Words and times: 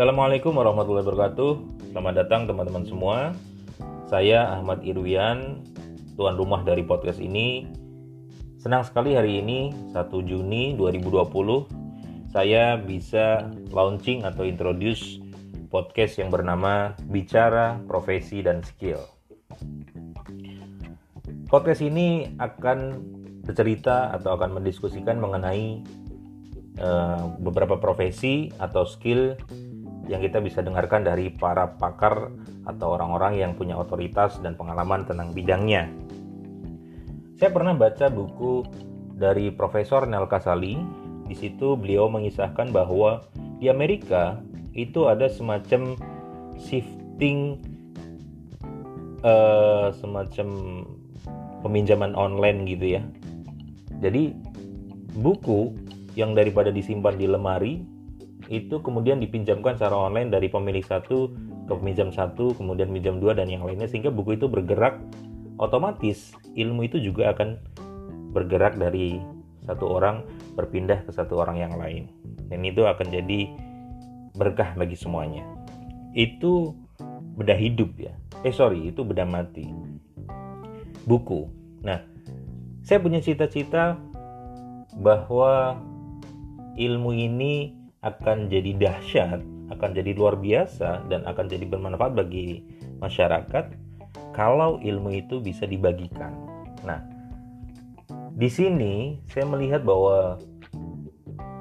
Assalamualaikum 0.00 0.56
warahmatullahi 0.56 1.04
wabarakatuh. 1.04 1.52
Selamat 1.92 2.24
datang 2.24 2.48
teman-teman 2.48 2.88
semua. 2.88 3.36
Saya 4.08 4.48
Ahmad 4.48 4.80
Irwian, 4.80 5.60
tuan 6.16 6.40
rumah 6.40 6.64
dari 6.64 6.80
podcast 6.80 7.20
ini. 7.20 7.68
Senang 8.56 8.80
sekali 8.80 9.12
hari 9.12 9.44
ini 9.44 9.76
1 9.92 10.08
Juni 10.24 10.72
2020 10.80 12.32
saya 12.32 12.80
bisa 12.80 13.52
launching 13.76 14.24
atau 14.24 14.48
introduce 14.48 15.20
podcast 15.68 16.16
yang 16.16 16.32
bernama 16.32 16.96
Bicara 17.12 17.76
Profesi 17.84 18.40
dan 18.40 18.64
Skill. 18.64 19.04
Podcast 21.52 21.84
ini 21.84 22.40
akan 22.40 23.04
bercerita 23.44 24.16
atau 24.16 24.32
akan 24.32 24.64
mendiskusikan 24.64 25.20
mengenai 25.20 25.84
uh, 26.80 27.36
beberapa 27.36 27.76
profesi 27.76 28.48
atau 28.56 28.88
skill 28.88 29.36
yang 30.10 30.18
kita 30.18 30.42
bisa 30.42 30.58
dengarkan 30.58 31.06
dari 31.06 31.30
para 31.30 31.70
pakar 31.78 32.34
atau 32.66 32.98
orang-orang 32.98 33.38
yang 33.38 33.54
punya 33.54 33.78
otoritas 33.78 34.42
dan 34.42 34.58
pengalaman 34.58 35.06
tentang 35.06 35.30
bidangnya. 35.30 35.86
Saya 37.38 37.54
pernah 37.54 37.78
baca 37.78 38.10
buku 38.10 38.66
dari 39.14 39.54
Profesor 39.54 40.10
Nel 40.10 40.26
Kasali. 40.26 40.74
Di 41.30 41.38
situ 41.38 41.78
beliau 41.78 42.10
mengisahkan 42.10 42.74
bahwa 42.74 43.22
di 43.62 43.70
Amerika 43.70 44.42
itu 44.74 45.06
ada 45.06 45.30
semacam 45.30 45.94
shifting 46.58 47.62
uh, 49.22 49.94
semacam 49.94 50.48
peminjaman 51.62 52.18
online 52.18 52.66
gitu 52.66 52.98
ya. 52.98 53.02
Jadi 54.02 54.34
buku 55.22 55.70
yang 56.18 56.34
daripada 56.34 56.74
disimpan 56.74 57.14
di 57.14 57.30
lemari 57.30 57.99
itu 58.50 58.82
kemudian 58.82 59.22
dipinjamkan 59.22 59.78
secara 59.78 59.94
online 59.94 60.34
dari 60.34 60.50
pemilik 60.50 60.82
satu 60.82 61.30
ke 61.70 61.72
peminjam 61.78 62.10
satu, 62.10 62.50
kemudian 62.58 62.90
pinjam 62.90 63.22
dua 63.22 63.38
dan 63.38 63.46
yang 63.46 63.62
lainnya 63.62 63.86
sehingga 63.86 64.10
buku 64.10 64.34
itu 64.34 64.50
bergerak 64.50 64.98
otomatis 65.62 66.34
ilmu 66.58 66.90
itu 66.90 66.98
juga 66.98 67.30
akan 67.30 67.62
bergerak 68.34 68.74
dari 68.74 69.22
satu 69.70 69.86
orang 69.86 70.26
berpindah 70.58 71.06
ke 71.06 71.14
satu 71.14 71.38
orang 71.38 71.62
yang 71.62 71.78
lain 71.78 72.10
dan 72.50 72.66
itu 72.66 72.82
akan 72.82 73.06
jadi 73.06 73.54
berkah 74.34 74.74
bagi 74.74 74.98
semuanya. 74.98 75.46
Itu 76.10 76.74
beda 77.38 77.54
hidup 77.54 77.94
ya. 78.02 78.10
Eh 78.42 78.50
sorry, 78.50 78.90
itu 78.90 79.06
beda 79.06 79.22
mati. 79.22 79.70
Buku. 81.06 81.46
Nah, 81.86 82.02
saya 82.82 82.98
punya 82.98 83.22
cita-cita 83.22 83.94
bahwa 84.98 85.78
ilmu 86.74 87.14
ini 87.14 87.79
akan 88.00 88.48
jadi 88.48 88.72
dahsyat, 88.80 89.40
akan 89.72 89.90
jadi 89.92 90.16
luar 90.16 90.40
biasa, 90.40 91.04
dan 91.12 91.24
akan 91.28 91.46
jadi 91.48 91.68
bermanfaat 91.68 92.16
bagi 92.16 92.64
masyarakat 93.00 93.76
kalau 94.32 94.80
ilmu 94.80 95.12
itu 95.20 95.40
bisa 95.44 95.68
dibagikan. 95.68 96.32
Nah, 96.84 97.04
di 98.32 98.48
sini 98.48 99.20
saya 99.28 99.44
melihat 99.44 99.84
bahwa 99.84 100.40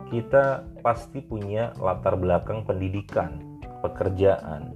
kita 0.09 0.65
pasti 0.79 1.21
punya 1.21 1.75
latar 1.77 2.15
belakang 2.15 2.63
pendidikan, 2.63 3.59
pekerjaan, 3.83 4.73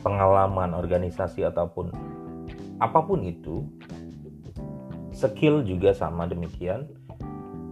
pengalaman 0.00 0.74
organisasi 0.74 1.44
ataupun 1.44 1.92
apa 2.80 3.00
pun 3.04 3.20
itu. 3.22 3.68
Skill 5.14 5.62
juga 5.62 5.94
sama 5.94 6.26
demikian 6.26 6.90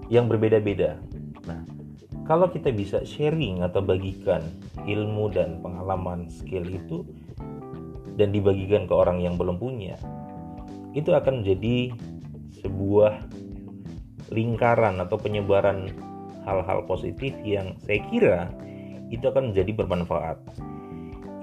yang 0.06 0.30
berbeda-beda. 0.30 1.02
Kalau 2.22 2.46
kita 2.46 2.70
bisa 2.70 3.02
sharing 3.02 3.66
atau 3.66 3.82
bagikan 3.82 4.46
ilmu 4.86 5.30
dan 5.34 5.58
pengalaman 5.58 6.30
skill 6.30 6.62
itu 6.66 7.02
dan 8.14 8.30
dibagikan 8.30 8.86
ke 8.86 8.94
orang 8.94 9.18
yang 9.18 9.34
belum 9.34 9.58
punya 9.58 9.98
itu 10.92 11.11
akan 11.12 11.40
menjadi 11.40 11.92
sebuah 12.61 13.24
lingkaran 14.32 15.00
atau 15.00 15.16
penyebaran 15.16 15.88
hal-hal 16.44 16.84
positif 16.84 17.32
yang 17.44 17.77
saya 17.84 18.00
kira 18.12 18.40
itu 19.12 19.24
akan 19.28 19.52
menjadi 19.52 19.72
bermanfaat. 19.77 20.38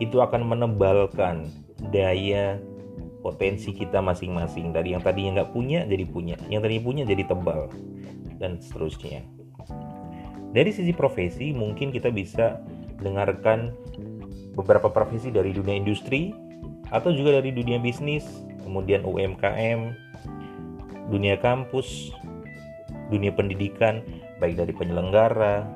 Itu 0.01 0.23
akan 0.23 0.47
menebalkan 0.47 1.49
daya 1.91 2.57
potensi 3.21 3.75
kita 3.75 3.99
masing-masing. 3.99 4.71
Dari 4.73 4.95
yang 4.95 5.03
tadinya 5.03 5.43
nggak 5.43 5.51
punya 5.53 5.85
jadi 5.85 6.05
punya. 6.07 6.35
Yang 6.47 6.61
tadinya 6.65 6.83
punya 6.85 7.03
jadi 7.05 7.23
tebal. 7.27 7.61
Dan 8.39 8.57
seterusnya 8.63 9.21
dari 10.49 10.73
sisi 10.73 10.89
profesi, 10.93 11.53
mungkin 11.53 11.93
kita 11.93 12.09
bisa 12.09 12.57
dengarkan 12.99 13.73
beberapa 14.57 14.89
profesi 14.89 15.29
dari 15.29 15.53
dunia 15.53 15.77
industri 15.77 16.33
atau 16.89 17.13
juga 17.13 17.37
dari 17.37 17.53
dunia 17.53 17.77
bisnis, 17.77 18.25
kemudian 18.65 19.05
UMKM, 19.05 19.93
dunia 21.13 21.37
kampus, 21.37 22.09
dunia 23.13 23.29
pendidikan, 23.29 24.01
baik 24.41 24.57
dari 24.57 24.73
penyelenggara, 24.73 25.69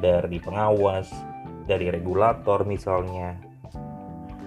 dari 0.00 0.40
pengawas, 0.40 1.12
dari 1.68 1.92
regulator 1.92 2.64
misalnya, 2.64 3.36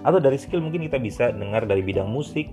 atau 0.02 0.18
dari 0.18 0.38
skill 0.42 0.62
mungkin 0.62 0.90
kita 0.90 0.98
bisa 0.98 1.30
dengar 1.30 1.70
dari 1.70 1.86
bidang 1.86 2.10
musik, 2.10 2.50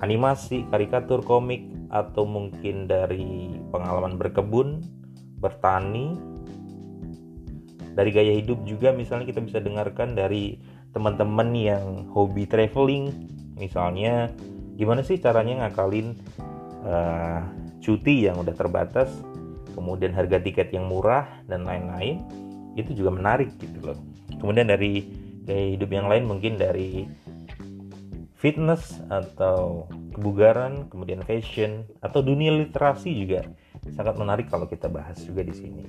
animasi, 0.00 0.64
karikatur, 0.72 1.20
komik, 1.20 1.75
atau 1.90 2.26
mungkin 2.26 2.90
dari 2.90 3.56
pengalaman 3.70 4.18
berkebun, 4.18 4.82
bertani, 5.38 6.16
dari 7.96 8.10
gaya 8.12 8.36
hidup 8.36 8.60
juga 8.68 8.92
misalnya 8.92 9.24
kita 9.24 9.40
bisa 9.40 9.58
dengarkan 9.58 10.12
dari 10.12 10.60
teman-teman 10.92 11.52
yang 11.56 12.08
hobi 12.12 12.44
traveling, 12.44 13.12
misalnya 13.56 14.32
gimana 14.76 15.00
sih 15.00 15.16
caranya 15.16 15.64
ngakalin 15.64 16.16
uh, 16.84 17.44
cuti 17.80 18.28
yang 18.28 18.40
udah 18.40 18.52
terbatas, 18.52 19.12
kemudian 19.76 20.12
harga 20.12 20.40
tiket 20.40 20.72
yang 20.72 20.88
murah 20.88 21.28
dan 21.48 21.64
lain-lain, 21.64 22.24
itu 22.76 22.92
juga 22.92 23.12
menarik 23.12 23.52
gitu 23.60 23.92
loh. 23.92 23.98
Kemudian 24.40 24.68
dari 24.68 25.04
gaya 25.48 25.76
hidup 25.76 25.90
yang 25.92 26.08
lain 26.08 26.24
mungkin 26.28 26.60
dari 26.60 27.08
fitness 28.36 29.00
atau 29.08 29.88
kebugaran, 30.16 30.88
kemudian 30.88 31.20
fashion 31.20 31.84
atau 32.00 32.24
dunia 32.24 32.48
literasi 32.56 33.12
juga 33.12 33.44
sangat 33.92 34.16
menarik 34.16 34.48
kalau 34.48 34.64
kita 34.64 34.88
bahas 34.88 35.20
juga 35.20 35.44
di 35.44 35.52
sini. 35.52 35.84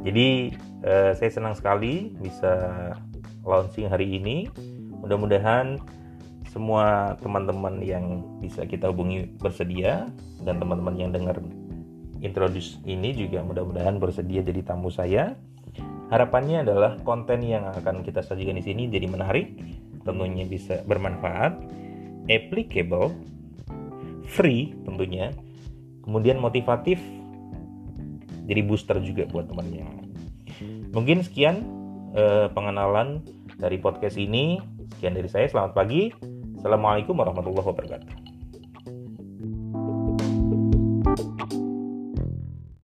Jadi 0.00 0.56
eh, 0.84 1.12
saya 1.12 1.30
senang 1.30 1.52
sekali 1.54 2.16
bisa 2.16 2.52
launching 3.44 3.92
hari 3.92 4.16
ini. 4.16 4.48
Mudah-mudahan 5.04 5.76
semua 6.48 7.18
teman-teman 7.20 7.84
yang 7.84 8.24
bisa 8.40 8.64
kita 8.64 8.88
hubungi 8.88 9.28
bersedia 9.36 10.08
dan 10.40 10.56
teman-teman 10.56 10.96
yang 10.96 11.10
dengar 11.12 11.36
introduce 12.24 12.80
ini 12.88 13.12
juga 13.12 13.44
mudah-mudahan 13.44 14.00
bersedia 14.00 14.40
jadi 14.40 14.64
tamu 14.64 14.88
saya. 14.88 15.36
Harapannya 16.08 16.62
adalah 16.62 16.96
konten 17.02 17.42
yang 17.42 17.68
akan 17.68 18.06
kita 18.06 18.22
sajikan 18.22 18.54
di 18.54 18.64
sini 18.64 18.86
jadi 18.86 19.08
menarik, 19.08 19.56
tentunya 20.06 20.46
bisa 20.46 20.84
bermanfaat 20.86 21.83
applicable, 22.28 23.12
free 24.28 24.72
tentunya, 24.84 25.32
kemudian 26.04 26.40
motivatif, 26.40 27.00
jadi 28.44 28.60
booster 28.64 29.00
juga 29.00 29.24
buat 29.28 29.48
temannya. 29.48 29.84
Mungkin 30.92 31.24
sekian 31.24 31.64
eh, 32.14 32.46
pengenalan 32.52 33.24
dari 33.58 33.80
podcast 33.80 34.20
ini. 34.20 34.60
Sekian 34.94 35.16
dari 35.16 35.26
saya. 35.26 35.50
Selamat 35.50 35.74
pagi. 35.74 36.12
Assalamualaikum 36.60 37.18
warahmatullahi 37.18 37.66
wabarakatuh. 37.66 38.23